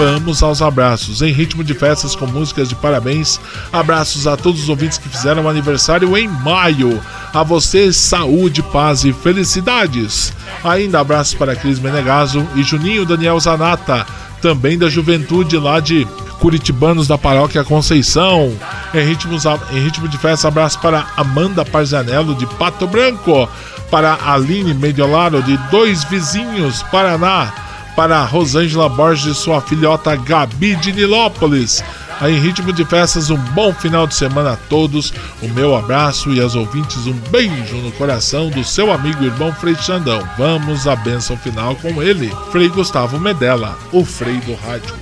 Vamos 0.00 0.42
aos 0.42 0.62
abraços, 0.62 1.20
em 1.20 1.30
ritmo 1.30 1.62
de 1.62 1.74
festas 1.74 2.16
com 2.16 2.26
músicas 2.26 2.70
de 2.70 2.74
parabéns. 2.74 3.38
Abraços 3.70 4.26
a 4.26 4.34
todos 4.34 4.62
os 4.62 4.68
ouvintes 4.70 4.96
que 4.96 5.10
fizeram 5.10 5.46
aniversário 5.46 6.16
em 6.16 6.26
maio. 6.26 6.98
A 7.34 7.42
vocês, 7.42 7.96
saúde, 7.96 8.62
paz 8.62 9.04
e 9.04 9.12
felicidades. 9.12 10.32
Ainda 10.64 11.00
abraços 11.00 11.34
para 11.34 11.54
Cris 11.54 11.78
Menegaso 11.78 12.48
e 12.56 12.62
Juninho 12.62 13.04
Daniel 13.04 13.38
Zanata, 13.38 14.06
também 14.40 14.78
da 14.78 14.88
juventude 14.88 15.58
lá 15.58 15.80
de 15.80 16.06
Curitibanos 16.40 17.06
da 17.06 17.18
Paróquia 17.18 17.62
Conceição. 17.62 18.56
Em, 18.94 19.04
ritmos, 19.04 19.44
em 19.44 19.84
ritmo 19.84 20.08
de 20.08 20.16
festa, 20.16 20.48
abraço 20.48 20.78
para 20.80 21.08
Amanda 21.14 21.62
Parzanello 21.62 22.34
de 22.34 22.46
Pato 22.46 22.86
Branco, 22.86 23.46
para 23.90 24.18
Aline 24.24 24.72
Mediolaro 24.72 25.42
de 25.42 25.58
Dois 25.70 26.04
Vizinhos, 26.04 26.82
Paraná 26.84 27.52
para 28.00 28.24
Rosângela 28.24 28.88
Borges 28.88 29.26
e 29.26 29.34
sua 29.34 29.60
filhota 29.60 30.16
Gabi 30.16 30.74
de 30.76 30.90
Nilópolis. 30.90 31.84
Aí, 32.18 32.34
em 32.34 32.40
ritmo 32.40 32.72
de 32.72 32.82
festas, 32.82 33.28
um 33.28 33.36
bom 33.36 33.74
final 33.74 34.06
de 34.06 34.14
semana 34.14 34.52
a 34.52 34.56
todos. 34.56 35.12
O 35.42 35.48
meu 35.48 35.76
abraço 35.76 36.32
e 36.32 36.40
aos 36.40 36.54
ouvintes, 36.54 37.06
um 37.06 37.12
beijo 37.30 37.76
no 37.76 37.92
coração 37.92 38.48
do 38.48 38.64
seu 38.64 38.90
amigo 38.90 39.22
e 39.22 39.26
irmão 39.26 39.52
Frei 39.52 39.74
Xandão. 39.74 40.26
Vamos 40.38 40.88
à 40.88 40.96
bênção 40.96 41.36
final 41.36 41.76
com 41.76 42.02
ele, 42.02 42.34
Frei 42.50 42.70
Gustavo 42.70 43.20
Medella, 43.20 43.76
o 43.92 44.02
Frei 44.02 44.38
do 44.38 44.54
Rádio. 44.54 44.94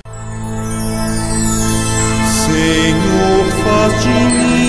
Senhor, 2.27 3.45
faz 3.63 4.03
de 4.03 4.09
mim 4.09 4.68